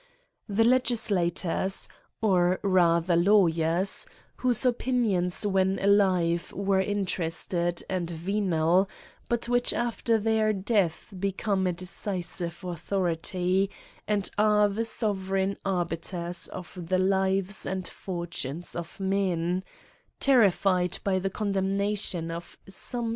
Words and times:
The 0.49 0.63
legislators, 0.63 1.87
(or 2.23 2.57
rather 2.63 3.15
lawyers, 3.15 4.07
whose 4.37 4.65
opinions 4.65 5.45
when 5.45 5.77
alive 5.77 6.51
were 6.53 6.81
interested 6.81 7.83
and 7.87 8.09
venal, 8.09 8.89
but 9.29 9.47
which 9.47 9.73
after 9.75 10.17
their 10.17 10.53
death 10.53 11.13
become 11.19 11.67
of 11.67 11.75
decisive 11.75 12.63
authority, 12.63 13.69
and 14.07 14.27
are 14.39 14.67
thp 14.69 14.87
sovereign 14.87 15.55
arbiters 15.63 16.47
of 16.47 16.75
the 16.87 16.97
lives 16.97 17.67
and 17.67 17.87
fortunes 17.87 18.75
of 18.75 18.99
men), 18.99 19.63
terrified 20.19 20.97
by 21.03 21.19
the 21.19 21.29
condemnation 21.29 22.31
of 22.31 22.57
som^ 22.67 22.99
in. 23.03 23.09